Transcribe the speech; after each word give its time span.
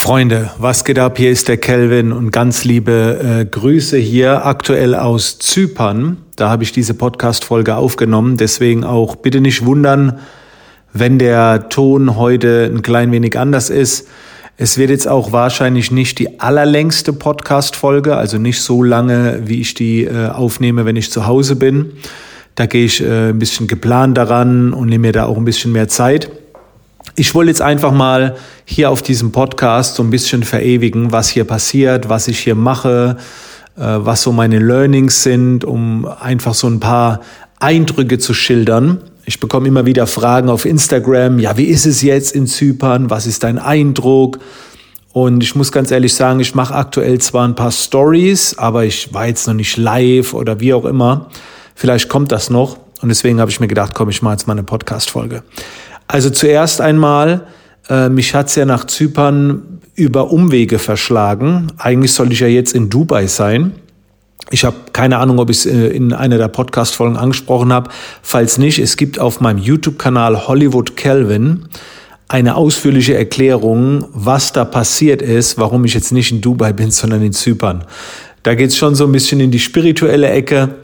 Freunde, 0.00 0.50
was 0.56 0.84
geht 0.86 0.98
ab? 0.98 1.18
Hier 1.18 1.30
ist 1.30 1.48
der 1.48 1.58
Kelvin 1.58 2.10
und 2.10 2.30
ganz 2.30 2.64
liebe 2.64 3.20
äh, 3.22 3.44
Grüße 3.44 3.98
hier 3.98 4.46
aktuell 4.46 4.94
aus 4.94 5.38
Zypern. 5.38 6.16
Da 6.36 6.48
habe 6.48 6.62
ich 6.62 6.72
diese 6.72 6.94
Podcast-Folge 6.94 7.76
aufgenommen. 7.76 8.38
Deswegen 8.38 8.82
auch 8.82 9.16
bitte 9.16 9.42
nicht 9.42 9.66
wundern, 9.66 10.20
wenn 10.94 11.18
der 11.18 11.68
Ton 11.68 12.16
heute 12.16 12.72
ein 12.74 12.80
klein 12.80 13.12
wenig 13.12 13.38
anders 13.38 13.68
ist. 13.68 14.08
Es 14.56 14.78
wird 14.78 14.88
jetzt 14.88 15.06
auch 15.06 15.32
wahrscheinlich 15.32 15.90
nicht 15.90 16.18
die 16.18 16.40
allerlängste 16.40 17.12
Podcast-Folge, 17.12 18.16
also 18.16 18.38
nicht 18.38 18.62
so 18.62 18.82
lange, 18.82 19.42
wie 19.44 19.60
ich 19.60 19.74
die 19.74 20.04
äh, 20.04 20.28
aufnehme, 20.28 20.86
wenn 20.86 20.96
ich 20.96 21.10
zu 21.10 21.26
Hause 21.26 21.56
bin. 21.56 21.92
Da 22.54 22.64
gehe 22.64 22.86
ich 22.86 23.02
äh, 23.02 23.28
ein 23.28 23.38
bisschen 23.38 23.66
geplant 23.66 24.16
daran 24.16 24.72
und 24.72 24.88
nehme 24.88 25.08
mir 25.08 25.12
da 25.12 25.26
auch 25.26 25.36
ein 25.36 25.44
bisschen 25.44 25.72
mehr 25.72 25.88
Zeit. 25.88 26.30
Ich 27.20 27.34
wollte 27.34 27.50
jetzt 27.50 27.60
einfach 27.60 27.92
mal 27.92 28.36
hier 28.64 28.88
auf 28.88 29.02
diesem 29.02 29.30
Podcast 29.30 29.96
so 29.96 30.02
ein 30.02 30.08
bisschen 30.08 30.42
verewigen, 30.42 31.12
was 31.12 31.28
hier 31.28 31.44
passiert, 31.44 32.08
was 32.08 32.28
ich 32.28 32.38
hier 32.38 32.54
mache, 32.54 33.18
äh, 33.76 33.82
was 33.82 34.22
so 34.22 34.32
meine 34.32 34.58
Learnings 34.58 35.22
sind, 35.22 35.66
um 35.66 36.06
einfach 36.06 36.54
so 36.54 36.66
ein 36.66 36.80
paar 36.80 37.20
Eindrücke 37.58 38.18
zu 38.18 38.32
schildern. 38.32 39.02
Ich 39.26 39.38
bekomme 39.38 39.68
immer 39.68 39.84
wieder 39.84 40.06
Fragen 40.06 40.48
auf 40.48 40.64
Instagram, 40.64 41.38
ja, 41.38 41.58
wie 41.58 41.66
ist 41.66 41.84
es 41.84 42.00
jetzt 42.00 42.34
in 42.34 42.46
Zypern? 42.46 43.10
Was 43.10 43.26
ist 43.26 43.42
dein 43.42 43.58
Eindruck? 43.58 44.38
Und 45.12 45.42
ich 45.42 45.54
muss 45.54 45.72
ganz 45.72 45.90
ehrlich 45.90 46.14
sagen, 46.14 46.40
ich 46.40 46.54
mache 46.54 46.74
aktuell 46.74 47.18
zwar 47.18 47.46
ein 47.46 47.54
paar 47.54 47.70
Stories, 47.70 48.56
aber 48.56 48.86
ich 48.86 49.12
war 49.12 49.26
jetzt 49.26 49.46
noch 49.46 49.52
nicht 49.52 49.76
live 49.76 50.32
oder 50.32 50.60
wie 50.60 50.72
auch 50.72 50.86
immer. 50.86 51.28
Vielleicht 51.74 52.08
kommt 52.08 52.32
das 52.32 52.48
noch. 52.48 52.78
Und 53.02 53.10
deswegen 53.10 53.40
habe 53.40 53.50
ich 53.50 53.60
mir 53.60 53.68
gedacht, 53.68 53.92
komm, 53.94 54.08
ich 54.08 54.22
mache 54.22 54.34
jetzt 54.34 54.46
mal 54.46 54.54
eine 54.54 54.62
Podcast-Folge. 54.62 55.42
Also 56.10 56.28
zuerst 56.28 56.80
einmal, 56.80 57.46
äh, 57.88 58.08
mich 58.08 58.34
hat's 58.34 58.56
ja 58.56 58.64
nach 58.64 58.84
Zypern 58.84 59.78
über 59.94 60.32
Umwege 60.32 60.80
verschlagen. 60.80 61.68
Eigentlich 61.78 62.12
sollte 62.14 62.32
ich 62.32 62.40
ja 62.40 62.48
jetzt 62.48 62.74
in 62.74 62.90
Dubai 62.90 63.28
sein. 63.28 63.74
Ich 64.50 64.64
habe 64.64 64.74
keine 64.92 65.18
Ahnung, 65.18 65.38
ob 65.38 65.50
ich 65.50 65.58
es 65.58 65.66
äh, 65.66 65.86
in 65.86 66.12
einer 66.12 66.36
der 66.36 66.48
Podcast-Folgen 66.48 67.16
angesprochen 67.16 67.72
habe. 67.72 67.92
Falls 68.22 68.58
nicht, 68.58 68.80
es 68.80 68.96
gibt 68.96 69.20
auf 69.20 69.40
meinem 69.40 69.58
YouTube-Kanal 69.58 70.48
Hollywood 70.48 70.96
Kelvin 70.96 71.66
eine 72.26 72.56
ausführliche 72.56 73.14
Erklärung, 73.14 74.04
was 74.12 74.52
da 74.52 74.64
passiert 74.64 75.22
ist, 75.22 75.58
warum 75.58 75.84
ich 75.84 75.94
jetzt 75.94 76.10
nicht 76.10 76.32
in 76.32 76.40
Dubai 76.40 76.72
bin, 76.72 76.90
sondern 76.90 77.22
in 77.22 77.32
Zypern. 77.32 77.84
Da 78.42 78.56
geht's 78.56 78.76
schon 78.76 78.96
so 78.96 79.04
ein 79.04 79.12
bisschen 79.12 79.38
in 79.38 79.52
die 79.52 79.60
spirituelle 79.60 80.28
Ecke. 80.28 80.74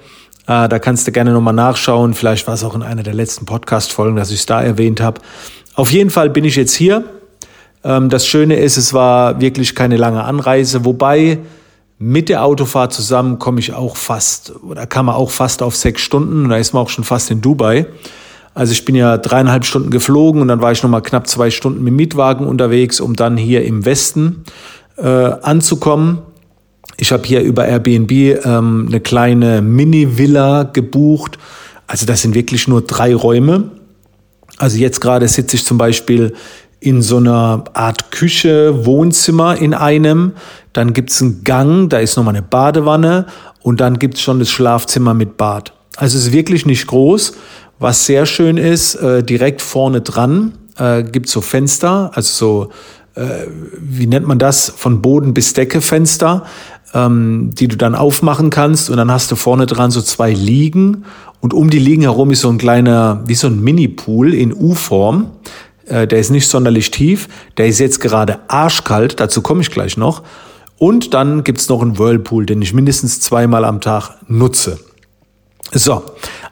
Äh, 0.47 0.69
da 0.69 0.79
kannst 0.79 1.07
du 1.07 1.13
gerne 1.13 1.33
nochmal 1.33 1.55
nachschauen. 1.55 2.15
Vielleicht 2.15 2.47
war 2.47 2.55
es 2.55 2.65
auch 2.65 2.75
in 2.75 2.83
einer 2.83 3.03
der 3.03 3.15
letzten 3.15 3.47
Podcast-Folgen, 3.47 4.17
dass 4.17 4.31
ich 4.31 4.41
es 4.41 4.47
da 4.47 4.63
erwähnt 4.63 5.01
habe. 5.01 5.21
Auf 5.75 5.91
jeden 5.91 6.11
Fall 6.11 6.31
bin 6.31 6.45
ich 6.45 6.57
jetzt 6.57 6.75
hier. 6.75 7.05
Ähm, 7.85 8.09
das 8.09 8.27
Schöne 8.27 8.57
ist, 8.57 8.77
es 8.77 8.95
war 8.95 9.41
wirklich 9.41 9.75
keine 9.75 9.97
lange 9.97 10.25
Anreise, 10.25 10.85
wobei 10.85 11.39
mit 11.99 12.29
der 12.29 12.45
Autofahrt 12.45 12.93
zusammen 12.93 13.39
komme 13.39 13.61
ich 13.61 13.73
auch 13.73 13.97
fast, 13.97 14.53
oder 14.63 14.87
kam 14.87 15.07
man 15.07 15.15
auch 15.15 15.31
fast 15.31 15.63
auf 15.63 15.75
sechs 15.75 16.03
Stunden 16.03 16.45
und 16.45 16.51
da 16.51 16.57
ist 16.57 16.75
man 16.75 16.83
auch 16.83 16.91
schon 16.91 17.05
fast 17.05 17.31
in 17.31 17.41
Dubai. 17.41 17.87
Also 18.55 18.73
ich 18.73 18.85
bin 18.85 18.95
ja 18.95 19.19
dreieinhalb 19.19 19.65
Stunden 19.65 19.91
geflogen 19.91 20.41
und 20.43 20.49
dann 20.49 20.61
war 20.63 20.73
ich 20.73 20.83
nochmal 20.83 21.03
knapp 21.03 21.27
zwei 21.27 21.51
Stunden 21.51 21.83
mit 21.85 21.95
Mietwagen 21.95 22.47
unterwegs, 22.47 23.01
um 23.01 23.15
dann 23.15 23.37
hier 23.37 23.65
im 23.65 23.85
Westen 23.85 24.45
äh, 24.97 25.07
anzukommen. 25.07 26.19
Ich 26.99 27.13
habe 27.13 27.25
hier 27.27 27.43
über 27.43 27.67
Airbnb 27.67 28.11
ähm, 28.11 28.87
eine 28.89 29.01
kleine 29.01 29.61
Mini-Villa 29.63 30.65
gebucht. 30.65 31.39
Also 31.87 32.07
das 32.07 32.23
sind 32.23 32.35
wirklich 32.35 32.69
nur 32.69 32.83
drei 32.83 33.15
Räume. 33.15 33.71
Also 34.59 34.79
jetzt 34.79 35.01
gerade 35.01 35.29
sitze 35.29 35.57
ich 35.57 35.65
zum 35.65 35.79
Beispiel 35.79 36.33
in 36.81 37.03
so 37.03 37.19
einer 37.19 37.65
Art 37.75 38.11
Küche, 38.11 38.87
Wohnzimmer 38.87 39.57
in 39.57 39.75
einem. 39.75 40.33
Dann 40.73 40.93
gibt's 40.93 41.21
einen 41.21 41.45
Gang, 41.45 41.89
da 41.89 41.99
ist 41.99 42.17
nochmal 42.17 42.35
eine 42.35 42.43
Badewanne 42.43 43.27
und 43.63 43.81
dann 43.81 43.99
gibt's 43.99 44.21
schon 44.21 44.39
das 44.39 44.51
Schlafzimmer 44.51 45.15
mit 45.15 45.37
Bad. 45.37 45.73
Also 45.97 46.19
es 46.19 46.27
ist 46.27 46.33
wirklich 46.33 46.67
nicht 46.67 46.87
groß. 46.87 47.35
Was 47.79 48.07
sehr 48.07 48.25
schön 48.25 48.57
ist, 48.57 48.95
äh, 48.95 49.23
direkt 49.23 49.61
vorne 49.61 50.01
dran 50.01 50.53
äh, 50.79 51.03
gibt's 51.03 51.33
so 51.33 51.41
Fenster, 51.41 52.11
also 52.15 52.71
so, 53.15 53.21
äh, 53.21 53.47
wie 53.79 54.07
nennt 54.07 54.27
man 54.27 54.39
das, 54.39 54.73
von 54.75 55.03
Boden 55.03 55.35
bis 55.35 55.53
Decke 55.53 55.81
Fenster 55.81 56.45
ähm, 56.97 57.51
die 57.53 57.69
du 57.69 57.77
dann 57.77 57.95
aufmachen 57.95 58.49
kannst 58.49 58.89
und 58.89 58.97
dann 58.97 59.11
hast 59.11 59.31
du 59.31 59.37
vorne 59.37 59.67
dran 59.67 59.91
so 59.91 60.01
zwei 60.01 60.33
Liegen 60.33 61.05
und 61.41 61.53
um 61.53 61.69
die 61.69 61.79
Liegen 61.79 62.03
herum 62.03 62.31
ist 62.31 62.41
so 62.41 62.49
ein 62.49 62.59
kleiner, 62.59 63.23
wie 63.27 63.35
so 63.35 63.49
ein 63.49 63.61
Mini-Pool 63.63 64.33
in 64.33 64.55
U-Form. 64.55 65.31
Äh, 65.85 66.07
der 66.07 66.19
ist 66.19 66.31
nicht 66.31 66.49
sonderlich 66.49 66.91
tief, 66.91 67.29
der 67.59 67.67
ist 67.67 67.79
jetzt 67.79 68.01
gerade 68.01 68.41
arschkalt, 68.49 69.21
dazu 69.21 69.43
komme 69.43 69.61
ich 69.61 69.71
gleich 69.71 69.97
noch. 69.97 70.23
Und 70.79 71.15
dann 71.15 71.45
gibt's 71.45 71.69
noch 71.69 71.83
einen 71.83 71.99
Whirlpool, 71.99 72.47
den 72.47 72.63
ich 72.63 72.73
mindestens 72.73 73.21
zweimal 73.21 73.65
am 73.65 73.81
Tag 73.81 74.17
nutze. 74.29 74.79
So, 75.73 76.03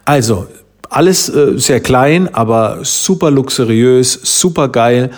also 0.04 0.46
alles 0.90 1.28
äh, 1.28 1.58
sehr 1.58 1.80
klein, 1.80 2.34
aber 2.34 2.80
super 2.82 3.30
luxuriös, 3.30 4.20
super 4.22 4.68
geil. 4.68 5.10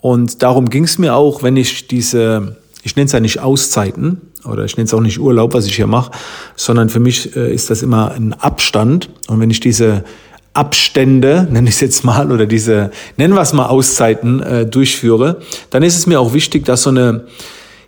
Und 0.00 0.42
darum 0.42 0.68
ging's 0.68 0.98
mir 0.98 1.14
auch, 1.14 1.42
wenn 1.42 1.56
ich 1.56 1.88
diese, 1.88 2.56
ich 2.84 2.94
nenne 2.96 3.06
es 3.06 3.12
ja 3.12 3.20
nicht 3.20 3.40
Auszeiten, 3.40 4.20
oder 4.44 4.64
ich 4.64 4.76
nenne 4.76 4.86
es 4.86 4.94
auch 4.94 5.00
nicht 5.00 5.18
Urlaub, 5.18 5.54
was 5.54 5.66
ich 5.66 5.74
hier 5.74 5.86
mache, 5.86 6.12
sondern 6.54 6.90
für 6.90 7.00
mich 7.00 7.34
äh, 7.34 7.52
ist 7.52 7.70
das 7.70 7.82
immer 7.82 8.12
ein 8.12 8.34
Abstand. 8.34 9.08
Und 9.26 9.40
wenn 9.40 9.50
ich 9.50 9.60
diese 9.60 10.04
Abstände, 10.52 11.48
nenne 11.50 11.68
ich 11.68 11.76
es 11.76 11.80
jetzt 11.80 12.04
mal, 12.04 12.30
oder 12.30 12.46
diese, 12.46 12.90
nennen 13.16 13.34
wir 13.34 13.40
es 13.40 13.54
mal 13.54 13.66
Auszeiten 13.66 14.40
äh, 14.42 14.66
durchführe, 14.66 15.40
dann 15.70 15.82
ist 15.82 15.96
es 15.96 16.06
mir 16.06 16.20
auch 16.20 16.34
wichtig, 16.34 16.66
dass 16.66 16.82
so 16.82 16.90
eine 16.90 17.26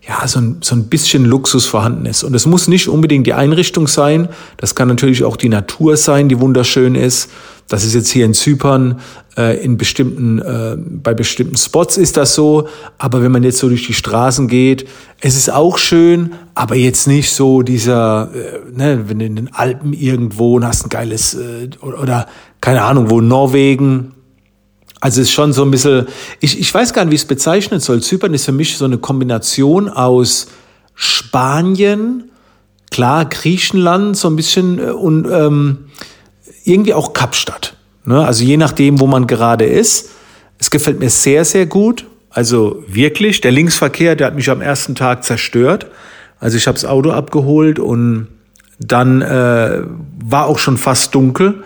ja, 0.08 0.26
so 0.28 0.38
ein, 0.38 0.58
so 0.60 0.76
ein 0.76 0.84
bisschen 0.84 1.24
Luxus 1.24 1.66
vorhanden 1.66 2.06
ist. 2.06 2.22
Und 2.22 2.34
es 2.34 2.46
muss 2.46 2.68
nicht 2.68 2.88
unbedingt 2.88 3.26
die 3.26 3.34
Einrichtung 3.34 3.88
sein. 3.88 4.28
Das 4.56 4.74
kann 4.76 4.86
natürlich 4.86 5.24
auch 5.24 5.36
die 5.36 5.48
Natur 5.48 5.96
sein, 5.96 6.28
die 6.28 6.38
wunderschön 6.38 6.94
ist. 6.94 7.30
Das 7.68 7.84
ist 7.84 7.94
jetzt 7.94 8.10
hier 8.10 8.24
in 8.24 8.32
Zypern, 8.32 9.00
äh, 9.36 9.62
in 9.64 9.76
bestimmten, 9.76 10.38
äh, 10.38 10.76
bei 10.78 11.14
bestimmten 11.14 11.56
Spots 11.56 11.96
ist 11.96 12.16
das 12.16 12.36
so. 12.36 12.68
Aber 12.98 13.22
wenn 13.22 13.32
man 13.32 13.42
jetzt 13.42 13.58
so 13.58 13.68
durch 13.68 13.84
die 13.88 13.94
Straßen 13.94 14.46
geht, 14.46 14.86
es 15.20 15.36
ist 15.36 15.50
auch 15.50 15.76
schön, 15.76 16.34
aber 16.54 16.76
jetzt 16.76 17.08
nicht 17.08 17.32
so 17.32 17.62
dieser, 17.62 18.30
äh, 18.32 18.60
ne, 18.72 19.08
wenn 19.08 19.18
du 19.18 19.24
in 19.24 19.34
den 19.34 19.54
Alpen 19.54 19.92
irgendwo 19.92 20.54
und 20.54 20.64
hast 20.64 20.86
ein 20.86 20.88
geiles, 20.88 21.34
äh, 21.34 21.68
oder, 21.80 22.00
oder 22.00 22.26
keine 22.60 22.82
Ahnung, 22.82 23.10
wo 23.10 23.20
Norwegen, 23.20 24.12
also 25.06 25.20
es 25.20 25.28
ist 25.28 25.34
schon 25.34 25.52
so 25.52 25.62
ein 25.62 25.70
bisschen, 25.70 26.08
ich, 26.40 26.58
ich 26.58 26.74
weiß 26.74 26.92
gar 26.92 27.04
nicht, 27.04 27.12
wie 27.12 27.14
ich 27.14 27.20
es 27.20 27.28
bezeichnen 27.28 27.78
soll. 27.78 28.02
Zypern 28.02 28.34
ist 28.34 28.44
für 28.44 28.50
mich 28.50 28.76
so 28.76 28.84
eine 28.84 28.98
Kombination 28.98 29.88
aus 29.88 30.48
Spanien, 30.96 32.32
klar, 32.90 33.24
Griechenland 33.26 34.16
so 34.16 34.28
ein 34.28 34.34
bisschen 34.34 34.80
äh, 34.80 34.90
und 34.90 35.28
ähm, 35.30 35.84
irgendwie 36.64 36.92
auch 36.92 37.12
Kapstadt. 37.12 37.76
Ne? 38.04 38.26
Also 38.26 38.42
je 38.42 38.56
nachdem, 38.56 38.98
wo 38.98 39.06
man 39.06 39.28
gerade 39.28 39.64
ist. 39.64 40.10
Es 40.58 40.72
gefällt 40.72 40.98
mir 40.98 41.10
sehr, 41.10 41.44
sehr 41.44 41.66
gut. 41.66 42.04
Also 42.30 42.82
wirklich, 42.88 43.40
der 43.40 43.52
Linksverkehr, 43.52 44.16
der 44.16 44.26
hat 44.26 44.34
mich 44.34 44.50
am 44.50 44.60
ersten 44.60 44.96
Tag 44.96 45.22
zerstört. 45.22 45.86
Also 46.40 46.56
ich 46.56 46.66
habe 46.66 46.74
das 46.74 46.84
Auto 46.84 47.12
abgeholt 47.12 47.78
und 47.78 48.26
dann 48.80 49.22
äh, 49.22 49.82
war 50.24 50.46
auch 50.46 50.58
schon 50.58 50.76
fast 50.76 51.14
dunkel 51.14 51.62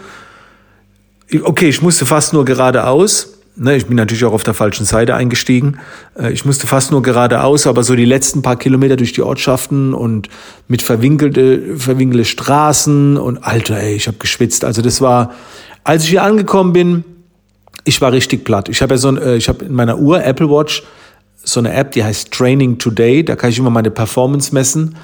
okay, 1.42 1.68
ich 1.68 1.82
musste 1.82 2.06
fast 2.06 2.32
nur 2.32 2.44
geradeaus. 2.44 3.34
Ne, 3.56 3.76
ich 3.76 3.86
bin 3.86 3.96
natürlich 3.96 4.24
auch 4.24 4.32
auf 4.32 4.44
der 4.44 4.54
falschen 4.54 4.86
Seite 4.86 5.14
eingestiegen. 5.14 5.78
Äh, 6.18 6.32
ich 6.32 6.44
musste 6.44 6.66
fast 6.66 6.92
nur 6.92 7.02
geradeaus, 7.02 7.66
aber 7.66 7.82
so 7.82 7.96
die 7.96 8.04
letzten 8.04 8.42
paar 8.42 8.56
Kilometer 8.56 8.96
durch 8.96 9.12
die 9.12 9.22
Ortschaften 9.22 9.92
und 9.92 10.28
mit 10.69 10.82
verwinkelte, 10.82 11.76
verwinkelte 11.76 12.24
Straßen 12.24 13.16
und 13.16 13.44
Alter, 13.44 13.78
ey, 13.78 13.94
ich 13.94 14.06
habe 14.06 14.19
geschwitzt. 14.19 14.64
Also 14.64 14.82
das 14.82 15.00
war, 15.00 15.32
als 15.84 16.04
ich 16.04 16.10
hier 16.10 16.22
angekommen 16.22 16.72
bin, 16.72 17.04
ich 17.84 18.00
war 18.00 18.12
richtig 18.12 18.44
platt. 18.44 18.69
Ich 18.69 18.82
habe 18.82 18.94
ja 18.94 18.98
so, 18.98 19.16
äh, 19.16 19.36
ich 19.36 19.48
habe 19.48 19.64
in 19.64 19.74
meiner 19.74 19.98
Uhr 19.98 20.24
Apple 20.24 20.48
Watch 20.48 20.82
so 21.42 21.60
eine 21.60 21.72
App, 21.72 21.92
die 21.92 22.04
heißt 22.04 22.30
Training 22.30 22.78
Today. 22.78 23.25
Da 23.25 23.37
kann 23.37 23.50
ich 23.50 23.58
immer 23.58 23.70
meine 23.70 23.90
Performance 23.90 24.55
messen. 24.55 24.96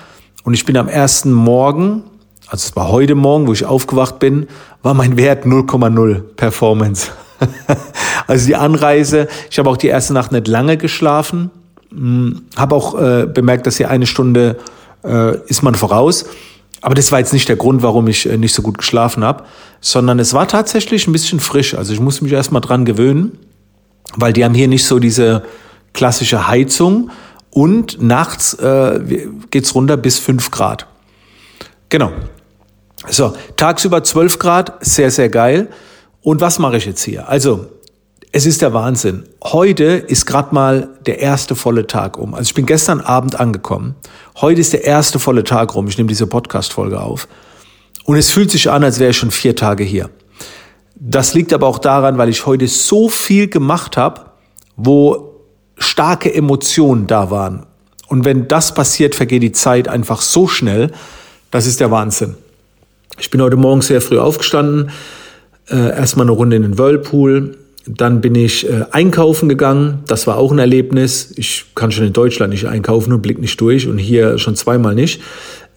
Und 0.44 0.54
ich 0.54 0.64
bin 0.64 0.76
am 0.76 0.88
ersten 0.88 1.32
Morgen 1.32 2.04
also 2.48 2.68
es 2.68 2.76
war 2.76 2.88
heute 2.88 3.14
Morgen, 3.14 3.46
wo 3.46 3.52
ich 3.52 3.64
aufgewacht 3.64 4.18
bin, 4.18 4.46
war 4.82 4.94
mein 4.94 5.16
Wert 5.16 5.44
0,0 5.44 6.20
Performance. 6.36 7.10
also 8.26 8.46
die 8.46 8.56
Anreise, 8.56 9.28
ich 9.50 9.58
habe 9.58 9.68
auch 9.68 9.76
die 9.76 9.88
erste 9.88 10.14
Nacht 10.14 10.32
nicht 10.32 10.46
lange 10.46 10.76
geschlafen, 10.76 11.50
hm, 11.90 12.42
habe 12.56 12.74
auch 12.74 13.00
äh, 13.00 13.26
bemerkt, 13.26 13.66
dass 13.66 13.76
hier 13.76 13.90
eine 13.90 14.06
Stunde 14.06 14.58
äh, 15.04 15.36
ist 15.46 15.62
man 15.62 15.74
voraus. 15.74 16.26
Aber 16.82 16.94
das 16.94 17.10
war 17.10 17.18
jetzt 17.18 17.32
nicht 17.32 17.48
der 17.48 17.56
Grund, 17.56 17.82
warum 17.82 18.06
ich 18.06 18.30
äh, 18.30 18.36
nicht 18.36 18.54
so 18.54 18.62
gut 18.62 18.78
geschlafen 18.78 19.24
habe, 19.24 19.44
sondern 19.80 20.18
es 20.18 20.34
war 20.34 20.46
tatsächlich 20.46 21.06
ein 21.08 21.12
bisschen 21.12 21.40
frisch. 21.40 21.74
Also 21.74 21.92
ich 21.92 22.00
musste 22.00 22.24
mich 22.24 22.32
erstmal 22.32 22.60
dran 22.60 22.84
gewöhnen, 22.84 23.38
weil 24.14 24.32
die 24.32 24.44
haben 24.44 24.54
hier 24.54 24.68
nicht 24.68 24.86
so 24.86 24.98
diese 24.98 25.42
klassische 25.94 26.46
Heizung 26.46 27.10
und 27.50 28.00
nachts 28.00 28.54
äh, 28.54 29.00
geht's 29.50 29.74
runter 29.74 29.96
bis 29.96 30.18
fünf 30.18 30.50
Grad. 30.50 30.86
Genau. 31.88 32.12
So, 33.08 33.34
tagsüber 33.56 34.02
12 34.02 34.38
Grad, 34.38 34.72
sehr, 34.80 35.10
sehr 35.10 35.28
geil. 35.28 35.68
Und 36.22 36.40
was 36.40 36.58
mache 36.58 36.76
ich 36.76 36.86
jetzt 36.86 37.04
hier? 37.04 37.28
Also, 37.28 37.66
es 38.32 38.44
ist 38.44 38.60
der 38.60 38.74
Wahnsinn. 38.74 39.24
Heute 39.42 39.84
ist 39.84 40.26
gerade 40.26 40.54
mal 40.54 40.90
der 41.06 41.20
erste 41.20 41.54
volle 41.54 41.86
Tag 41.86 42.18
um. 42.18 42.34
Also 42.34 42.48
ich 42.48 42.54
bin 42.54 42.66
gestern 42.66 43.00
Abend 43.00 43.40
angekommen. 43.40 43.94
Heute 44.40 44.60
ist 44.60 44.72
der 44.72 44.84
erste 44.84 45.18
volle 45.18 45.44
Tag 45.44 45.74
rum. 45.74 45.86
Ich 45.88 45.96
nehme 45.96 46.08
diese 46.08 46.26
Podcast-Folge 46.26 47.00
auf. 47.00 47.28
Und 48.04 48.16
es 48.16 48.30
fühlt 48.30 48.50
sich 48.50 48.68
an, 48.70 48.84
als 48.84 48.98
wäre 48.98 49.12
ich 49.12 49.16
schon 49.16 49.30
vier 49.30 49.56
Tage 49.56 49.84
hier. 49.84 50.10
Das 50.96 51.32
liegt 51.32 51.52
aber 51.54 51.66
auch 51.66 51.78
daran, 51.78 52.18
weil 52.18 52.28
ich 52.28 52.44
heute 52.44 52.68
so 52.68 53.08
viel 53.08 53.48
gemacht 53.48 53.96
habe, 53.96 54.32
wo 54.76 55.40
starke 55.78 56.34
Emotionen 56.34 57.06
da 57.06 57.30
waren. 57.30 57.64
Und 58.08 58.24
wenn 58.24 58.48
das 58.48 58.74
passiert, 58.74 59.14
vergeht 59.14 59.42
die 59.42 59.52
Zeit 59.52 59.88
einfach 59.88 60.20
so 60.20 60.46
schnell. 60.46 60.92
Das 61.50 61.66
ist 61.66 61.80
der 61.80 61.90
Wahnsinn. 61.90 62.36
Ich 63.18 63.30
bin 63.30 63.40
heute 63.40 63.56
Morgen 63.56 63.80
sehr 63.80 64.02
früh 64.02 64.18
aufgestanden. 64.18 64.90
Äh, 65.70 65.96
erstmal 65.96 66.26
eine 66.26 66.32
Runde 66.32 66.56
in 66.56 66.62
den 66.62 66.78
Whirlpool, 66.78 67.56
dann 67.86 68.20
bin 68.20 68.34
ich 68.34 68.68
äh, 68.68 68.84
einkaufen 68.90 69.48
gegangen. 69.48 70.02
Das 70.06 70.26
war 70.26 70.36
auch 70.36 70.52
ein 70.52 70.58
Erlebnis. 70.58 71.32
Ich 71.36 71.66
kann 71.74 71.92
schon 71.92 72.06
in 72.06 72.12
Deutschland 72.12 72.52
nicht 72.52 72.66
einkaufen 72.66 73.12
und 73.12 73.22
blick 73.22 73.38
nicht 73.38 73.58
durch 73.60 73.88
und 73.88 73.96
hier 73.96 74.38
schon 74.38 74.54
zweimal 74.54 74.94
nicht. 74.94 75.22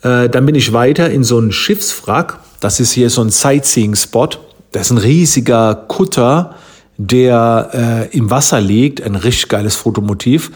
Äh, 0.01 0.27
dann 0.27 0.45
bin 0.45 0.55
ich 0.55 0.73
weiter 0.73 1.09
in 1.09 1.23
so 1.23 1.37
einen 1.37 1.51
Schiffswrack. 1.51 2.39
Das 2.59 2.79
ist 2.81 2.91
hier 2.91 3.09
so 3.09 3.21
ein 3.21 3.29
Sightseeing-Spot. 3.29 4.29
Das 4.71 4.87
ist 4.87 4.91
ein 4.91 4.97
riesiger 4.97 5.75
Kutter, 5.87 6.55
der 6.97 8.09
äh, 8.11 8.17
im 8.17 8.29
Wasser 8.29 8.59
liegt. 8.59 9.01
Ein 9.01 9.15
richtig 9.15 9.47
geiles 9.47 9.77
Fotomotiv. 9.77 10.51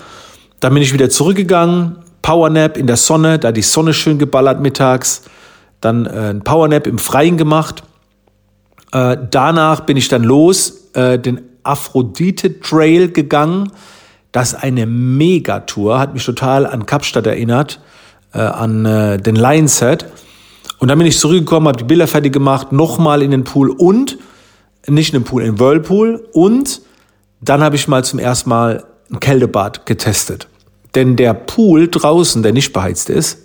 Dann 0.59 0.73
bin 0.73 0.83
ich 0.83 0.93
wieder 0.93 1.09
zurückgegangen. 1.09 1.95
Powernap 2.21 2.77
in 2.77 2.87
der 2.87 2.97
Sonne, 2.97 3.39
da 3.39 3.51
die 3.51 3.61
Sonne 3.61 3.93
schön 3.93 4.17
geballert 4.17 4.59
mittags. 4.61 5.23
Dann 5.83 6.05
äh, 6.05 6.29
ein 6.29 6.43
Powernap 6.43 6.87
im 6.87 6.97
Freien 6.97 7.35
gemacht. 7.35 7.83
Äh, 8.93 9.17
danach 9.29 9.81
bin 9.81 9.97
ich 9.97 10.07
dann 10.07 10.23
los 10.23 10.89
äh, 10.93 11.19
den 11.19 11.41
Aphrodite 11.63 12.61
Trail 12.61 13.11
gegangen. 13.11 13.71
Das 14.31 14.53
ist 14.53 14.63
eine 14.63 14.85
Megatour, 14.85 15.99
hat 15.99 16.13
mich 16.13 16.25
total 16.25 16.65
an 16.65 16.85
Kapstadt 16.85 17.27
erinnert, 17.27 17.81
äh, 18.33 18.39
an 18.39 18.85
äh, 18.85 19.17
den 19.17 19.35
Lionset. 19.35 20.05
Und 20.79 20.87
dann 20.87 20.97
bin 20.97 21.05
ich 21.05 21.19
zurückgekommen, 21.19 21.67
habe 21.67 21.77
die 21.77 21.83
Bilder 21.83 22.07
fertig 22.07 22.31
gemacht, 22.31 22.71
nochmal 22.71 23.21
in 23.21 23.31
den 23.31 23.43
Pool 23.43 23.69
und, 23.69 24.17
nicht 24.87 25.13
in 25.13 25.21
den 25.21 25.25
Pool, 25.25 25.43
in 25.43 25.53
den 25.55 25.59
Whirlpool. 25.59 26.27
Und 26.31 26.81
dann 27.41 27.61
habe 27.61 27.75
ich 27.75 27.89
mal 27.89 28.03
zum 28.05 28.19
ersten 28.19 28.49
Mal 28.49 28.85
ein 29.11 29.19
Kältebad 29.19 29.85
getestet. 29.85 30.47
Denn 30.95 31.15
der 31.17 31.33
Pool 31.33 31.89
draußen, 31.89 32.41
der 32.41 32.53
nicht 32.53 32.71
beheizt 32.71 33.09
ist, 33.09 33.42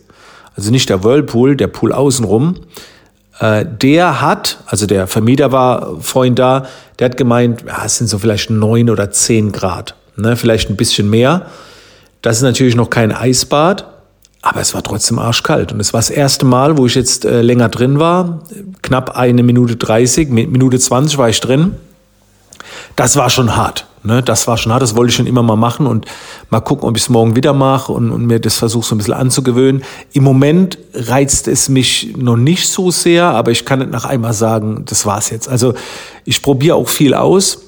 also 0.59 0.73
nicht 0.73 0.89
der 0.89 1.05
Whirlpool, 1.05 1.57
der 1.57 1.69
Pool 1.69 1.93
außenrum, 1.93 2.57
äh, 3.39 3.65
der 3.65 4.21
hat, 4.21 4.59
also 4.67 4.87
der 4.87 5.07
Vermieter 5.07 5.53
war 5.53 6.01
vorhin 6.01 6.35
da, 6.35 6.67
der 6.99 7.07
hat 7.07 7.17
gemeint, 7.17 7.65
ja, 7.67 7.85
es 7.85 7.97
sind 7.97 8.09
so 8.09 8.19
vielleicht 8.19 8.51
neun 8.51 8.91
oder 8.91 9.13
zehn 9.13 9.53
Grad, 9.53 9.95
ne, 10.17 10.37
vielleicht 10.37 10.69
ein 10.69 10.77
bisschen 10.77 11.09
mehr. 11.09 11.47
Das 12.23 12.39
ist 12.39 12.43
natürlich 12.43 12.75
noch 12.75 12.91
kein 12.91 13.13
Eisbad, 13.13 13.87
aber 14.43 14.61
es 14.61 14.75
war 14.75 14.83
trotzdem 14.83 15.21
arschkalt. 15.21 15.71
Und 15.71 15.79
es 15.79 15.93
war 15.93 16.01
das 16.01 16.11
erste 16.11 16.45
Mal, 16.45 16.77
wo 16.77 16.87
ich 16.87 16.97
jetzt 16.97 17.25
äh, 17.25 17.41
länger 17.41 17.69
drin 17.69 18.01
war. 18.01 18.41
Knapp 18.83 19.17
eine 19.17 19.45
Minute 19.45 19.77
30, 19.77 20.29
Minute 20.29 20.81
20 20.81 21.19
war 21.19 21.29
ich 21.29 21.39
drin. 21.39 21.77
Das 22.99 23.15
war 23.15 23.31
schon 23.31 23.55
hart. 23.55 23.87
Ne, 24.03 24.25
das 24.25 24.49
war 24.49 24.57
schon 24.57 24.73
hart, 24.73 24.83
das 24.83 24.97
wollte 24.97 25.11
ich 25.11 25.15
schon 25.15 25.29
immer 25.29 25.43
mal 25.45 25.55
machen 25.55 25.87
und 25.87 26.07
mal 26.51 26.61
gucken, 26.61 26.89
ob 26.89 26.97
ich 26.97 27.05
es 27.05 27.09
morgen 27.09 27.37
wieder 27.37 27.53
mache 27.53 27.93
und, 27.93 28.11
und 28.11 28.27
mir 28.27 28.41
das 28.41 28.57
versuche 28.57 28.85
so 28.85 28.97
ein 28.97 28.99
bisschen 28.99 29.15
anzugewöhnen. 29.15 29.85
Im 30.15 30.25
Moment 30.25 30.79
reizt 30.95 31.47
es 31.47 31.69
mich 31.69 32.15
noch 32.17 32.37
nicht 32.37 32.69
so 32.69 32.91
sehr, 32.91 33.27
aber 33.27 33.53
ich 33.53 33.65
kann 33.65 33.79
nicht 33.79 33.93
nach 33.93 34.05
einmal 34.05 34.33
sagen, 34.33 34.83
das 34.87 35.07
war's 35.07 35.31
jetzt. 35.31 35.49
Also 35.49 35.75
ich 36.25 36.43
probiere 36.43 36.75
auch 36.75 36.89
viel 36.89 37.15
aus. 37.15 37.67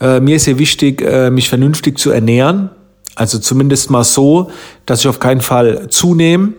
Äh, 0.00 0.20
mir 0.20 0.36
ist 0.36 0.44
sehr 0.44 0.58
wichtig, 0.58 1.02
äh, 1.02 1.30
mich 1.30 1.50
vernünftig 1.50 1.98
zu 1.98 2.10
ernähren. 2.10 2.70
Also 3.16 3.38
zumindest 3.38 3.90
mal 3.90 4.04
so, 4.04 4.50
dass 4.86 5.00
ich 5.00 5.08
auf 5.08 5.20
keinen 5.20 5.42
Fall 5.42 5.90
zunehme. 5.90 6.54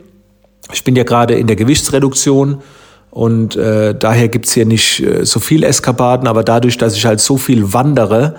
Ich 0.74 0.84
bin 0.84 0.96
ja 0.96 1.04
gerade 1.04 1.34
in 1.34 1.48
der 1.48 1.56
Gewichtsreduktion 1.56 2.62
und 3.12 3.58
äh, 3.58 3.94
daher 3.94 4.30
gibt's 4.30 4.54
hier 4.54 4.66
nicht 4.66 5.02
äh, 5.02 5.25
so 5.25 5.40
viel 5.40 5.63
Eskapaden, 5.63 6.28
aber 6.28 6.44
dadurch, 6.44 6.78
dass 6.78 6.96
ich 6.96 7.06
halt 7.06 7.19
so 7.19 7.38
viel 7.38 7.74
wandere, 7.74 8.36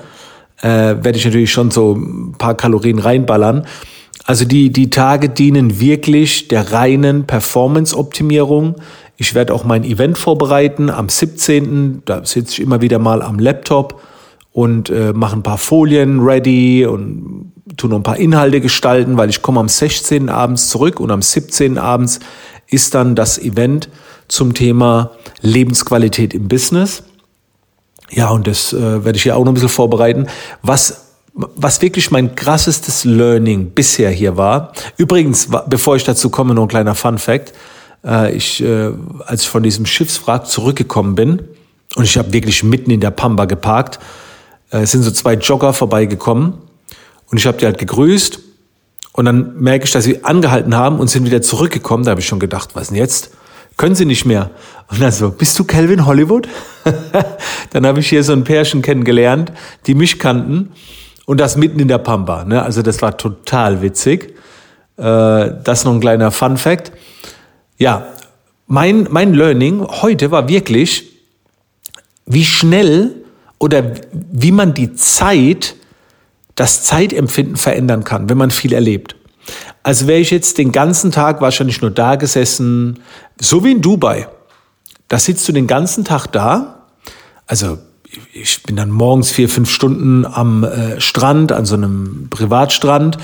äh, 0.62 0.68
werde 0.68 1.16
ich 1.16 1.24
natürlich 1.24 1.52
schon 1.52 1.70
so 1.70 1.94
ein 1.94 2.34
paar 2.38 2.56
Kalorien 2.56 2.98
reinballern. 2.98 3.66
Also 4.24 4.46
die, 4.46 4.70
die 4.72 4.88
Tage 4.88 5.28
dienen 5.28 5.78
wirklich 5.78 6.48
der 6.48 6.72
reinen 6.72 7.26
Performance-Optimierung. 7.26 8.76
Ich 9.16 9.34
werde 9.34 9.52
auch 9.52 9.64
mein 9.64 9.84
Event 9.84 10.16
vorbereiten 10.16 10.88
am 10.88 11.08
17. 11.08 12.02
Da 12.06 12.24
sitze 12.24 12.52
ich 12.52 12.60
immer 12.60 12.80
wieder 12.80 12.98
mal 12.98 13.20
am 13.20 13.38
Laptop 13.38 14.00
und 14.52 14.88
äh, 14.88 15.12
mache 15.12 15.36
ein 15.36 15.42
paar 15.42 15.58
Folien 15.58 16.20
ready 16.20 16.86
und 16.86 17.52
tu 17.76 17.88
noch 17.88 17.96
ein 17.96 18.02
paar 18.02 18.18
Inhalte 18.18 18.60
gestalten, 18.60 19.18
weil 19.18 19.28
ich 19.28 19.42
komme 19.42 19.60
am 19.60 19.68
16. 19.68 20.30
abends 20.30 20.68
zurück 20.68 21.00
und 21.00 21.10
am 21.10 21.20
17. 21.20 21.76
abends 21.76 22.20
ist 22.68 22.94
dann 22.94 23.14
das 23.14 23.38
Event 23.38 23.88
zum 24.32 24.54
Thema 24.54 25.10
Lebensqualität 25.42 26.32
im 26.32 26.48
Business. 26.48 27.02
Ja, 28.10 28.30
und 28.30 28.46
das 28.46 28.72
äh, 28.72 29.04
werde 29.04 29.16
ich 29.16 29.24
hier 29.24 29.36
auch 29.36 29.44
noch 29.44 29.50
ein 29.50 29.54
bisschen 29.54 29.68
vorbereiten. 29.68 30.26
Was 30.62 31.08
was 31.34 31.80
wirklich 31.80 32.10
mein 32.10 32.34
krassestes 32.34 33.04
Learning 33.04 33.70
bisher 33.70 34.10
hier 34.10 34.36
war. 34.36 34.74
Übrigens, 34.98 35.48
bevor 35.66 35.96
ich 35.96 36.04
dazu 36.04 36.28
komme, 36.28 36.52
noch 36.52 36.64
ein 36.64 36.68
kleiner 36.68 36.94
Fun 36.94 37.16
Fact. 37.16 37.54
Äh, 38.04 38.36
ich, 38.36 38.62
äh, 38.62 38.90
als 39.24 39.42
ich 39.42 39.48
von 39.48 39.62
diesem 39.62 39.86
Schiffswrack 39.86 40.46
zurückgekommen 40.46 41.14
bin 41.14 41.42
und 41.94 42.04
ich 42.04 42.18
habe 42.18 42.34
wirklich 42.34 42.62
mitten 42.62 42.90
in 42.90 43.00
der 43.00 43.12
Pampa 43.12 43.46
geparkt, 43.46 43.98
äh, 44.70 44.84
sind 44.84 45.02
so 45.02 45.10
zwei 45.10 45.34
Jogger 45.34 45.72
vorbeigekommen 45.72 46.54
und 47.30 47.38
ich 47.38 47.46
habe 47.46 47.56
die 47.56 47.64
halt 47.64 47.78
gegrüßt 47.78 48.40
und 49.12 49.24
dann 49.24 49.58
merke 49.58 49.86
ich, 49.86 49.90
dass 49.90 50.04
sie 50.04 50.24
angehalten 50.24 50.76
haben 50.76 51.00
und 51.00 51.08
sind 51.08 51.24
wieder 51.24 51.40
zurückgekommen. 51.40 52.04
Da 52.04 52.10
habe 52.10 52.20
ich 52.20 52.26
schon 52.26 52.40
gedacht, 52.40 52.70
was 52.74 52.88
denn 52.88 52.98
jetzt? 52.98 53.30
Können 53.82 53.96
Sie 53.96 54.04
nicht 54.04 54.26
mehr. 54.26 54.52
Und 54.92 55.02
dann 55.02 55.10
so, 55.10 55.32
bist 55.32 55.58
du 55.58 55.64
Calvin 55.64 56.06
Hollywood? 56.06 56.46
dann 57.70 57.84
habe 57.84 57.98
ich 57.98 58.08
hier 58.08 58.22
so 58.22 58.32
ein 58.32 58.44
Pärchen 58.44 58.80
kennengelernt, 58.80 59.50
die 59.88 59.96
mich 59.96 60.20
kannten 60.20 60.70
und 61.26 61.40
das 61.40 61.56
mitten 61.56 61.80
in 61.80 61.88
der 61.88 61.98
Pampa. 61.98 62.44
Ne? 62.44 62.62
Also 62.62 62.82
das 62.82 63.02
war 63.02 63.16
total 63.16 63.82
witzig. 63.82 64.36
Äh, 64.98 65.50
das 65.64 65.84
noch 65.84 65.94
ein 65.94 65.98
kleiner 65.98 66.30
Fun 66.30 66.58
Fact. 66.58 66.92
Ja, 67.76 68.06
mein, 68.68 69.08
mein 69.10 69.34
Learning 69.34 69.84
heute 69.84 70.30
war 70.30 70.48
wirklich, 70.48 71.10
wie 72.24 72.44
schnell 72.44 73.16
oder 73.58 73.82
wie 74.12 74.52
man 74.52 74.74
die 74.74 74.94
Zeit, 74.94 75.74
das 76.54 76.84
Zeitempfinden 76.84 77.56
verändern 77.56 78.04
kann, 78.04 78.30
wenn 78.30 78.38
man 78.38 78.52
viel 78.52 78.74
erlebt. 78.74 79.16
Also 79.82 80.06
wäre 80.06 80.20
ich 80.20 80.30
jetzt 80.30 80.58
den 80.58 80.72
ganzen 80.72 81.10
Tag 81.10 81.40
wahrscheinlich 81.40 81.80
nur 81.80 81.90
da 81.90 82.16
gesessen, 82.16 83.00
so 83.40 83.64
wie 83.64 83.72
in 83.72 83.82
Dubai. 83.82 84.28
Da 85.08 85.18
sitzt 85.18 85.46
du 85.48 85.52
den 85.52 85.66
ganzen 85.66 86.04
Tag 86.04 86.28
da. 86.28 86.86
Also 87.46 87.78
ich 88.32 88.62
bin 88.62 88.76
dann 88.76 88.90
morgens 88.90 89.30
vier, 89.30 89.48
fünf 89.48 89.70
Stunden 89.70 90.24
am 90.26 90.64
äh, 90.64 91.00
Strand, 91.00 91.52
an 91.52 91.66
so 91.66 91.74
einem 91.74 92.28
Privatstrand, 92.30 93.18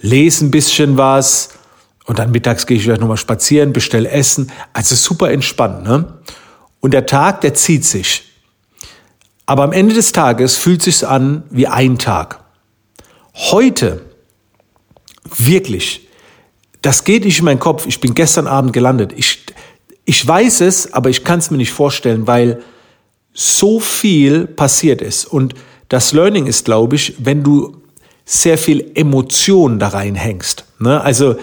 lese 0.00 0.44
ein 0.44 0.50
bisschen 0.50 0.96
was 0.96 1.50
und 2.06 2.18
dann 2.18 2.30
mittags 2.30 2.66
gehe 2.66 2.76
ich 2.76 2.84
vielleicht 2.84 3.00
nochmal 3.00 3.16
spazieren, 3.16 3.72
bestell 3.72 4.06
Essen. 4.06 4.50
Also 4.72 4.94
super 4.94 5.30
entspannt. 5.30 5.84
Ne? 5.84 6.12
Und 6.80 6.92
der 6.92 7.06
Tag, 7.06 7.40
der 7.40 7.54
zieht 7.54 7.84
sich. 7.84 8.24
Aber 9.46 9.64
am 9.64 9.72
Ende 9.72 9.94
des 9.94 10.12
Tages 10.12 10.56
fühlt 10.56 10.82
sich's 10.82 11.04
an 11.04 11.42
wie 11.50 11.66
ein 11.66 11.98
Tag. 11.98 12.40
Heute 13.34 14.09
Wirklich. 15.38 16.08
Das 16.82 17.04
geht 17.04 17.24
nicht 17.24 17.38
in 17.38 17.44
meinen 17.44 17.60
Kopf. 17.60 17.86
Ich 17.86 18.00
bin 18.00 18.14
gestern 18.14 18.46
Abend 18.46 18.72
gelandet. 18.72 19.12
Ich, 19.16 19.44
ich 20.04 20.26
weiß 20.26 20.62
es, 20.62 20.92
aber 20.92 21.10
ich 21.10 21.24
kann 21.24 21.38
es 21.38 21.50
mir 21.50 21.58
nicht 21.58 21.72
vorstellen, 21.72 22.26
weil 22.26 22.62
so 23.32 23.80
viel 23.80 24.46
passiert 24.46 25.02
ist. 25.02 25.24
Und 25.26 25.54
das 25.88 26.12
Learning 26.12 26.46
ist, 26.46 26.64
glaube 26.64 26.96
ich, 26.96 27.14
wenn 27.18 27.42
du 27.42 27.76
sehr 28.24 28.58
viel 28.58 28.92
Emotion 28.94 29.78
da 29.78 29.88
reinhängst. 29.88 30.64
Ne? 30.78 31.00
Also 31.00 31.36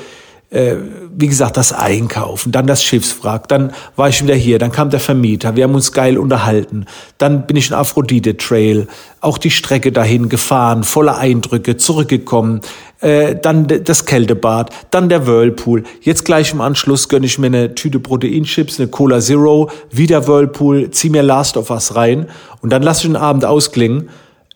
wie 0.49 1.27
gesagt, 1.27 1.57
das 1.57 1.73
Einkaufen, 1.73 2.53
dann 2.53 2.67
das 2.67 2.81
Schiffswrack, 2.81 3.49
dann 3.49 3.73
war 3.97 4.07
ich 4.07 4.23
wieder 4.23 4.35
hier, 4.35 4.59
dann 4.59 4.71
kam 4.71 4.89
der 4.89 5.01
Vermieter, 5.01 5.57
wir 5.57 5.65
haben 5.65 5.75
uns 5.75 5.91
geil 5.91 6.17
unterhalten, 6.17 6.85
dann 7.17 7.45
bin 7.45 7.57
ich 7.57 7.67
in 7.67 7.73
Aphrodite 7.73 8.37
Trail, 8.37 8.87
auch 9.19 9.37
die 9.37 9.51
Strecke 9.51 9.91
dahin 9.91 10.29
gefahren, 10.29 10.85
voller 10.85 11.17
Eindrücke, 11.17 11.75
zurückgekommen, 11.75 12.61
äh, 13.01 13.35
dann 13.35 13.67
das 13.67 14.05
Kältebad, 14.05 14.69
dann 14.89 15.09
der 15.09 15.27
Whirlpool, 15.27 15.83
jetzt 15.99 16.23
gleich 16.23 16.53
im 16.53 16.61
Anschluss 16.61 17.09
gönne 17.09 17.25
ich 17.25 17.37
mir 17.37 17.47
eine 17.47 17.75
Tüte 17.75 17.99
Proteinchips, 17.99 18.79
eine 18.79 18.87
Cola 18.87 19.19
Zero, 19.19 19.69
wieder 19.91 20.27
Whirlpool, 20.27 20.91
zieh 20.91 21.09
mir 21.09 21.23
Last 21.23 21.57
of 21.57 21.71
Us 21.71 21.95
rein 21.95 22.27
und 22.61 22.69
dann 22.69 22.83
lasse 22.83 23.01
ich 23.01 23.07
den 23.07 23.17
Abend 23.17 23.43
ausklingen. 23.43 24.07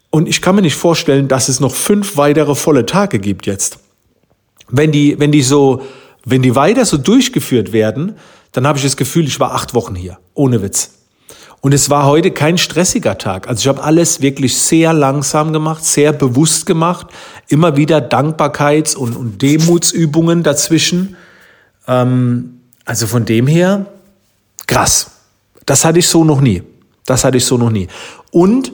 Und 0.09 0.27
ich 0.27 0.41
kann 0.41 0.55
mir 0.55 0.61
nicht 0.61 0.75
vorstellen, 0.75 1.27
dass 1.27 1.49
es 1.49 1.59
noch 1.59 1.73
fünf 1.73 2.15
weitere 2.15 2.55
volle 2.55 2.85
Tage 2.85 3.19
gibt 3.19 3.45
jetzt 3.45 3.79
wenn 4.71 4.91
die, 4.91 5.19
wenn 5.19 5.31
die 5.31 5.41
so, 5.41 5.81
wenn 6.25 6.41
die 6.41 6.55
weiter 6.55 6.85
so 6.85 6.97
durchgeführt 6.97 7.73
werden, 7.73 8.15
dann 8.51 8.67
habe 8.67 8.77
ich 8.77 8.83
das 8.83 8.97
Gefühl, 8.97 9.25
ich 9.25 9.39
war 9.39 9.53
acht 9.53 9.73
Wochen 9.73 9.95
hier, 9.95 10.19
ohne 10.33 10.61
Witz. 10.61 10.91
Und 11.61 11.73
es 11.73 11.91
war 11.91 12.05
heute 12.07 12.31
kein 12.31 12.57
stressiger 12.57 13.19
Tag. 13.19 13.47
Also 13.47 13.61
ich 13.61 13.67
habe 13.67 13.83
alles 13.83 14.21
wirklich 14.21 14.57
sehr 14.57 14.93
langsam 14.93 15.53
gemacht, 15.53 15.85
sehr 15.85 16.11
bewusst 16.11 16.65
gemacht, 16.65 17.07
immer 17.47 17.77
wieder 17.77 17.99
Dankbarkeits- 17.99 18.95
und, 18.95 19.15
und 19.15 19.41
Demutsübungen 19.41 20.41
dazwischen. 20.41 21.15
Ähm, 21.87 22.61
also 22.83 23.05
von 23.05 23.25
dem 23.25 23.45
her, 23.45 23.85
krass. 24.65 25.11
Das 25.67 25.85
hatte 25.85 25.99
ich 25.99 26.07
so 26.07 26.23
noch 26.23 26.41
nie. 26.41 26.63
Das 27.05 27.23
hatte 27.23 27.37
ich 27.37 27.45
so 27.45 27.57
noch 27.57 27.69
nie. 27.69 27.87
Und 28.31 28.71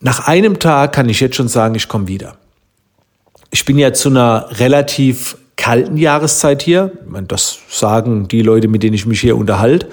nach 0.00 0.26
einem 0.26 0.58
Tag 0.58 0.92
kann 0.92 1.08
ich 1.08 1.20
jetzt 1.20 1.36
schon 1.36 1.48
sagen, 1.48 1.76
ich 1.76 1.86
komme 1.86 2.08
wieder. 2.08 2.36
Ich 3.50 3.64
bin 3.64 3.78
ja 3.78 3.92
zu 3.92 4.10
einer 4.10 4.48
relativ 4.58 5.36
kalten 5.56 5.96
Jahreszeit 5.96 6.62
hier. 6.62 6.92
Das 7.26 7.58
sagen 7.68 8.28
die 8.28 8.42
Leute, 8.42 8.68
mit 8.68 8.82
denen 8.82 8.94
ich 8.94 9.06
mich 9.06 9.20
hier 9.20 9.36
unterhalte. 9.36 9.88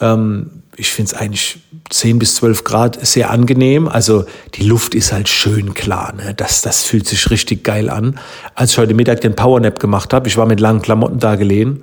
Ähm, 0.00 0.62
ich 0.76 0.90
finde 0.90 1.12
es 1.12 1.18
eigentlich 1.18 1.58
10 1.90 2.18
bis 2.18 2.36
12 2.36 2.64
Grad 2.64 3.06
sehr 3.06 3.30
angenehm. 3.30 3.86
Also 3.86 4.24
die 4.54 4.62
Luft 4.62 4.94
ist 4.94 5.12
halt 5.12 5.28
schön 5.28 5.74
klar. 5.74 6.14
Ne? 6.14 6.32
Das, 6.34 6.62
das 6.62 6.84
fühlt 6.84 7.06
sich 7.06 7.30
richtig 7.30 7.64
geil 7.64 7.90
an. 7.90 8.18
Als 8.54 8.72
ich 8.72 8.78
heute 8.78 8.94
Mittag 8.94 9.20
den 9.20 9.36
Powernap 9.36 9.78
gemacht 9.78 10.14
habe, 10.14 10.28
ich 10.28 10.36
war 10.36 10.46
mit 10.46 10.60
langen 10.60 10.80
Klamotten 10.80 11.18
da 11.18 11.36
gelegen, 11.36 11.82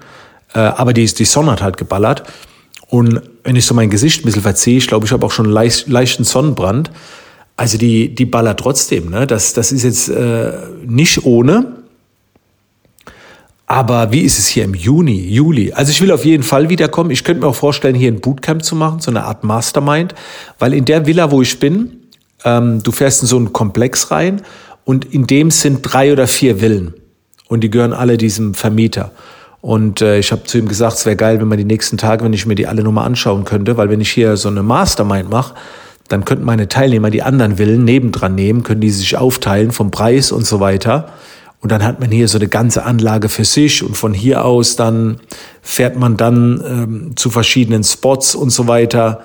äh, 0.53 0.59
aber 0.59 0.93
die, 0.93 1.05
die 1.05 1.25
Sonne 1.25 1.51
hat 1.51 1.61
halt 1.61 1.77
geballert. 1.77 2.23
Und 2.87 3.21
wenn 3.43 3.55
ich 3.55 3.65
so 3.65 3.73
mein 3.73 3.89
Gesicht 3.89 4.21
ein 4.21 4.25
bisschen 4.25 4.41
verziehe, 4.41 4.77
ich 4.77 4.87
glaube, 4.87 5.05
ich 5.05 5.11
habe 5.11 5.25
auch 5.25 5.31
schon 5.31 5.45
leicht, 5.45 5.87
leichten 5.87 6.23
Sonnenbrand. 6.23 6.89
Also 7.57 7.79
die, 7.79 8.13
die 8.13 8.25
ballert 8.25 8.59
trotzdem. 8.59 9.09
Ne? 9.09 9.25
Das, 9.25 9.53
das 9.53 9.71
ist 9.71 9.83
jetzt 9.83 10.09
äh, 10.09 10.51
nicht 10.85 11.25
ohne. 11.25 11.77
Aber 13.65 14.13
wie 14.13 14.21
ist 14.21 14.39
es 14.39 14.47
hier 14.47 14.63
im 14.63 14.75
Juni, 14.75 15.27
Juli? 15.27 15.73
Also 15.73 15.91
ich 15.91 15.99
will 15.99 16.11
auf 16.11 16.23
jeden 16.23 16.43
Fall 16.43 16.69
wiederkommen. 16.69 17.11
Ich 17.11 17.25
könnte 17.25 17.41
mir 17.41 17.49
auch 17.49 17.55
vorstellen, 17.55 17.95
hier 17.95 18.09
ein 18.09 18.21
Bootcamp 18.21 18.63
zu 18.63 18.75
machen, 18.77 19.01
so 19.01 19.11
eine 19.11 19.25
Art 19.25 19.43
Mastermind, 19.43 20.15
weil 20.57 20.73
in 20.73 20.85
der 20.85 21.05
Villa, 21.05 21.31
wo 21.31 21.41
ich 21.41 21.59
bin, 21.59 21.97
ähm, 22.45 22.81
du 22.81 22.91
fährst 22.93 23.23
in 23.23 23.27
so 23.27 23.35
einen 23.35 23.51
Komplex 23.51 24.09
rein 24.11 24.41
und 24.85 25.13
in 25.13 25.27
dem 25.27 25.51
sind 25.51 25.81
drei 25.81 26.13
oder 26.13 26.27
vier 26.27 26.59
Villen 26.59 26.93
und 27.49 27.61
die 27.61 27.69
gehören 27.69 27.91
alle 27.91 28.17
diesem 28.17 28.53
Vermieter. 28.53 29.11
Und 29.59 30.01
äh, 30.01 30.19
ich 30.19 30.31
habe 30.31 30.43
zu 30.43 30.59
ihm 30.59 30.69
gesagt, 30.69 30.97
es 30.97 31.05
wäre 31.05 31.17
geil, 31.17 31.41
wenn 31.41 31.47
man 31.49 31.57
die 31.57 31.65
nächsten 31.65 31.97
Tage, 31.97 32.23
wenn 32.23 32.31
ich 32.31 32.45
mir 32.45 32.55
die 32.55 32.67
alle 32.67 32.83
nochmal 32.83 33.05
anschauen 33.05 33.43
könnte, 33.43 33.75
weil 33.75 33.89
wenn 33.89 33.99
ich 33.99 34.11
hier 34.11 34.37
so 34.37 34.47
eine 34.47 34.63
Mastermind 34.63 35.29
mache, 35.29 35.55
dann 36.07 36.25
könnten 36.25 36.45
meine 36.45 36.67
Teilnehmer 36.67 37.09
die 37.09 37.23
anderen 37.23 37.57
Villen 37.57 37.83
nebendran 37.83 38.35
nehmen, 38.35 38.63
können 38.63 38.81
die 38.81 38.89
sich 38.89 39.17
aufteilen 39.17 39.71
vom 39.71 39.91
Preis 39.91 40.31
und 40.31 40.45
so 40.45 40.59
weiter. 40.59 41.13
Und 41.59 41.71
dann 41.71 41.83
hat 41.83 41.99
man 41.99 42.11
hier 42.11 42.27
so 42.27 42.37
eine 42.37 42.47
ganze 42.47 42.83
Anlage 42.83 43.29
für 43.29 43.45
sich 43.45 43.83
und 43.83 43.97
von 43.97 44.13
hier 44.13 44.45
aus 44.45 44.75
dann 44.75 45.19
fährt 45.61 45.97
man 45.97 46.15
dann 46.15 46.63
ähm, 46.65 47.11
zu 47.15 47.29
verschiedenen 47.29 47.83
Spots 47.83 48.35
und 48.35 48.51
so 48.51 48.67
weiter. 48.67 49.23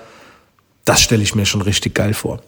Das 0.85 1.01
stelle 1.01 1.23
ich 1.23 1.35
mir 1.35 1.47
schon 1.47 1.63
richtig 1.63 1.95
geil 1.95 2.15
vor. 2.15 2.41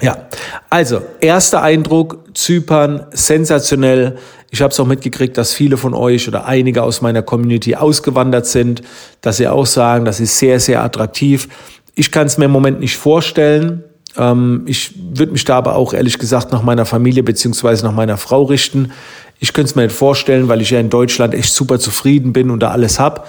Ja, 0.00 0.28
also 0.70 1.02
erster 1.20 1.60
Eindruck, 1.62 2.28
Zypern, 2.34 3.06
sensationell. 3.10 4.18
Ich 4.50 4.62
habe 4.62 4.72
es 4.72 4.78
auch 4.78 4.86
mitgekriegt, 4.86 5.36
dass 5.36 5.52
viele 5.52 5.76
von 5.76 5.92
euch 5.92 6.28
oder 6.28 6.46
einige 6.46 6.82
aus 6.84 7.02
meiner 7.02 7.22
Community 7.22 7.74
ausgewandert 7.74 8.46
sind, 8.46 8.82
dass 9.20 9.38
sie 9.38 9.48
auch 9.48 9.66
sagen, 9.66 10.04
das 10.04 10.20
ist 10.20 10.38
sehr, 10.38 10.60
sehr 10.60 10.84
attraktiv. 10.84 11.48
Ich 11.98 12.12
kann 12.12 12.28
es 12.28 12.38
mir 12.38 12.44
im 12.44 12.52
Moment 12.52 12.78
nicht 12.78 12.96
vorstellen. 12.96 13.82
Ähm, 14.16 14.62
ich 14.66 14.94
würde 15.14 15.32
mich 15.32 15.44
da 15.44 15.58
aber 15.58 15.74
auch 15.74 15.92
ehrlich 15.92 16.20
gesagt 16.20 16.52
nach 16.52 16.62
meiner 16.62 16.84
Familie 16.84 17.24
beziehungsweise 17.24 17.84
nach 17.84 17.92
meiner 17.92 18.16
Frau 18.16 18.44
richten. 18.44 18.92
Ich 19.40 19.52
könnte 19.52 19.70
es 19.70 19.74
mir 19.74 19.82
nicht 19.82 19.96
vorstellen, 19.96 20.46
weil 20.46 20.60
ich 20.60 20.70
ja 20.70 20.78
in 20.78 20.90
Deutschland 20.90 21.34
echt 21.34 21.52
super 21.52 21.80
zufrieden 21.80 22.32
bin 22.32 22.50
und 22.50 22.60
da 22.60 22.70
alles 22.70 23.00
hab. 23.00 23.26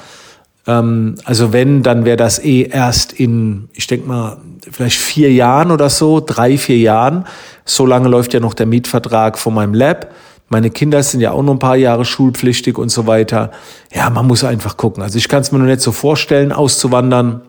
Ähm, 0.68 1.16
also 1.26 1.52
wenn, 1.52 1.82
dann 1.82 2.06
wäre 2.06 2.16
das 2.16 2.38
eh 2.38 2.62
erst 2.62 3.12
in, 3.14 3.70
ich 3.74 3.88
denke 3.88 4.08
mal, 4.08 4.38
vielleicht 4.72 5.00
vier 5.00 5.34
Jahren 5.34 5.72
oder 5.72 5.90
so, 5.90 6.22
drei, 6.24 6.56
vier 6.60 6.78
Jahren. 6.78 7.26
So 7.66 7.88
lange 7.88 8.08
läuft 8.08 8.36
ja 8.36 8.40
noch 8.40 8.54
der 8.54 8.68
Mietvertrag 8.68 9.40
von 9.40 9.56
meinem 9.56 9.74
Lab. 9.74 10.12
Meine 10.48 10.70
Kinder 10.70 11.02
sind 11.02 11.22
ja 11.22 11.32
auch 11.32 11.42
noch 11.42 11.54
ein 11.54 11.60
paar 11.60 11.76
Jahre 11.76 12.06
schulpflichtig 12.06 12.78
und 12.78 12.90
so 12.90 13.08
weiter. 13.08 13.50
Ja, 13.92 14.12
man 14.12 14.28
muss 14.28 14.44
einfach 14.44 14.78
gucken. 14.78 15.02
Also 15.02 15.18
ich 15.18 15.28
kann 15.28 15.42
es 15.42 15.52
mir 15.52 15.58
noch 15.58 15.66
nicht 15.66 15.82
so 15.82 15.92
vorstellen, 15.92 16.52
auszuwandern. 16.52 17.42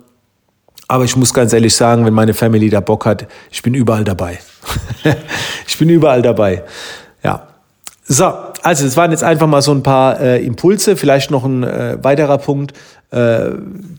Aber 0.90 1.04
ich 1.04 1.14
muss 1.14 1.32
ganz 1.32 1.52
ehrlich 1.52 1.76
sagen, 1.76 2.04
wenn 2.04 2.14
meine 2.14 2.34
Family 2.34 2.68
da 2.68 2.80
Bock 2.80 3.06
hat, 3.06 3.28
ich 3.52 3.62
bin 3.62 3.74
überall 3.74 4.02
dabei. 4.02 4.40
ich 5.68 5.78
bin 5.78 5.88
überall 5.88 6.20
dabei. 6.20 6.64
Ja. 7.22 7.46
So, 8.08 8.24
also 8.24 8.84
das 8.84 8.96
waren 8.96 9.12
jetzt 9.12 9.22
einfach 9.22 9.46
mal 9.46 9.62
so 9.62 9.70
ein 9.70 9.84
paar 9.84 10.20
äh, 10.20 10.44
Impulse. 10.44 10.96
Vielleicht 10.96 11.30
noch 11.30 11.44
ein 11.44 11.62
äh, 11.62 11.96
weiterer 12.02 12.38
Punkt. 12.38 12.72
Äh, 13.12 13.50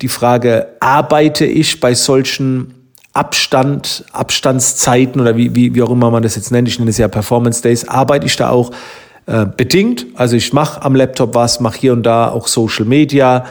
die 0.02 0.10
Frage, 0.10 0.68
arbeite 0.82 1.46
ich 1.46 1.80
bei 1.80 1.94
solchen 1.94 2.74
Abstand, 3.14 4.04
Abstandszeiten 4.12 5.22
oder 5.22 5.38
wie, 5.38 5.56
wie, 5.56 5.74
wie 5.74 5.82
auch 5.82 5.92
immer 5.92 6.12
man 6.12 6.24
das 6.24 6.36
jetzt 6.36 6.52
nennt, 6.52 6.68
ich 6.68 6.78
nenne 6.78 6.92
es 6.92 6.98
ja 6.98 7.08
Performance 7.08 7.62
Days, 7.62 7.88
arbeite 7.88 8.26
ich 8.26 8.36
da 8.36 8.50
auch 8.50 8.72
äh, 9.28 9.46
bedingt. 9.46 10.08
Also 10.16 10.36
ich 10.36 10.52
mache 10.52 10.82
am 10.82 10.96
Laptop 10.96 11.36
was, 11.36 11.62
mache 11.62 11.80
hier 11.80 11.94
und 11.94 12.04
da 12.04 12.30
auch 12.30 12.48
Social 12.48 12.84
Media, 12.84 13.46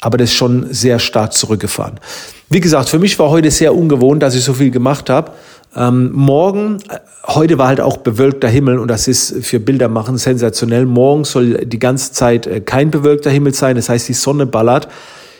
aber 0.00 0.18
das 0.18 0.30
ist 0.30 0.36
schon 0.36 0.72
sehr 0.72 0.98
stark 0.98 1.32
zurückgefahren. 1.32 2.00
Wie 2.48 2.60
gesagt, 2.60 2.88
für 2.88 2.98
mich 2.98 3.18
war 3.18 3.30
heute 3.30 3.50
sehr 3.50 3.74
ungewohnt, 3.74 4.22
dass 4.22 4.34
ich 4.34 4.42
so 4.42 4.54
viel 4.54 4.70
gemacht 4.70 5.10
habe. 5.10 5.32
Ähm, 5.76 6.10
morgen, 6.12 6.78
äh, 6.88 6.98
heute 7.26 7.58
war 7.58 7.68
halt 7.68 7.80
auch 7.80 7.98
bewölkter 7.98 8.48
Himmel 8.48 8.78
und 8.78 8.88
das 8.88 9.06
ist 9.06 9.44
für 9.44 9.60
Bilder 9.60 9.88
machen 9.88 10.18
sensationell. 10.18 10.84
Morgen 10.84 11.24
soll 11.24 11.64
die 11.64 11.78
ganze 11.78 12.12
Zeit 12.12 12.46
äh, 12.46 12.60
kein 12.60 12.90
bewölkter 12.90 13.30
Himmel 13.30 13.54
sein, 13.54 13.76
das 13.76 13.88
heißt 13.88 14.08
die 14.08 14.14
Sonne 14.14 14.46
ballert. 14.46 14.88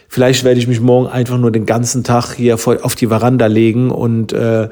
Vielleicht 0.08 0.44
werde 0.44 0.60
ich 0.60 0.66
mich 0.66 0.80
morgen 0.80 1.08
einfach 1.08 1.38
nur 1.38 1.50
den 1.50 1.66
ganzen 1.66 2.04
Tag 2.04 2.34
hier 2.34 2.54
auf 2.54 2.94
die 2.96 3.06
Veranda 3.06 3.46
legen 3.46 3.90
und 3.90 4.32
äh, 4.32 4.68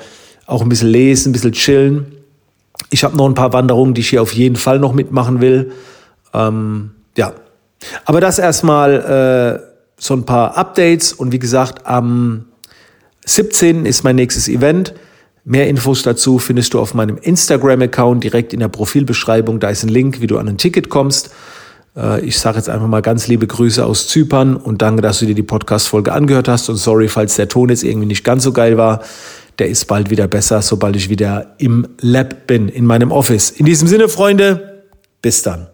auch 0.46 0.62
ein 0.62 0.68
bisschen 0.68 0.88
lesen, 0.88 1.30
ein 1.30 1.32
bisschen 1.32 1.52
chillen. 1.52 2.06
Ich 2.90 3.04
habe 3.04 3.16
noch 3.16 3.26
ein 3.26 3.34
paar 3.34 3.52
Wanderungen, 3.52 3.94
die 3.94 4.00
ich 4.00 4.10
hier 4.10 4.22
auf 4.22 4.32
jeden 4.32 4.56
Fall 4.56 4.78
noch 4.78 4.92
mitmachen 4.92 5.40
will. 5.40 5.72
Ähm, 6.34 6.90
ja, 7.16 7.32
aber 8.04 8.20
das 8.20 8.38
erstmal 8.38 9.62
äh, 9.62 9.67
so 9.98 10.14
ein 10.14 10.24
paar 10.24 10.56
Updates 10.56 11.12
und 11.12 11.32
wie 11.32 11.38
gesagt, 11.38 11.86
am 11.86 12.46
17. 13.26 13.84
ist 13.84 14.04
mein 14.04 14.16
nächstes 14.16 14.48
Event. 14.48 14.94
Mehr 15.44 15.68
Infos 15.68 16.02
dazu 16.02 16.38
findest 16.38 16.74
du 16.74 16.80
auf 16.80 16.94
meinem 16.94 17.16
Instagram-Account 17.16 18.22
direkt 18.22 18.52
in 18.52 18.60
der 18.60 18.68
Profilbeschreibung. 18.68 19.60
Da 19.60 19.70
ist 19.70 19.82
ein 19.82 19.88
Link, 19.88 20.20
wie 20.20 20.26
du 20.26 20.38
an 20.38 20.48
ein 20.48 20.58
Ticket 20.58 20.88
kommst. 20.88 21.30
Äh, 21.96 22.20
ich 22.20 22.38
sage 22.38 22.58
jetzt 22.58 22.68
einfach 22.68 22.86
mal 22.86 23.02
ganz 23.02 23.28
liebe 23.28 23.46
Grüße 23.46 23.84
aus 23.84 24.08
Zypern 24.08 24.56
und 24.56 24.82
danke, 24.82 25.02
dass 25.02 25.18
du 25.18 25.26
dir 25.26 25.34
die 25.34 25.42
Podcast-Folge 25.42 26.12
angehört 26.12 26.48
hast. 26.48 26.68
Und 26.68 26.76
sorry, 26.76 27.08
falls 27.08 27.36
der 27.36 27.48
Ton 27.48 27.70
jetzt 27.70 27.82
irgendwie 27.82 28.06
nicht 28.06 28.24
ganz 28.24 28.44
so 28.44 28.52
geil 28.52 28.76
war. 28.76 29.02
Der 29.58 29.68
ist 29.68 29.86
bald 29.86 30.10
wieder 30.10 30.28
besser, 30.28 30.62
sobald 30.62 30.94
ich 30.94 31.08
wieder 31.08 31.54
im 31.58 31.88
Lab 32.00 32.46
bin, 32.46 32.68
in 32.68 32.86
meinem 32.86 33.10
Office. 33.10 33.50
In 33.50 33.66
diesem 33.66 33.88
Sinne, 33.88 34.08
Freunde, 34.08 34.84
bis 35.20 35.42
dann. 35.42 35.66